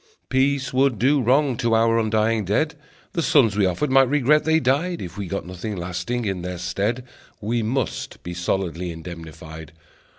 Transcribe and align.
Peace 0.29 0.73
would 0.73 0.97
do 0.97 1.21
wrong 1.21 1.55
to 1.57 1.75
our 1.75 1.99
undying 1.99 2.43
dead, 2.43 2.73
The 3.13 3.21
sons 3.21 3.55
we 3.55 3.67
offered 3.67 3.91
might 3.91 4.09
regret 4.09 4.45
they 4.45 4.59
died 4.59 4.99
If 4.99 5.15
we 5.15 5.27
got 5.27 5.45
nothing 5.45 5.75
lasting 5.77 6.25
in 6.25 6.41
their 6.41 6.57
stead. 6.57 7.05
We 7.39 7.61
must 7.61 8.23
be 8.23 8.33
solidly 8.33 8.89
indemnified. 8.91 9.73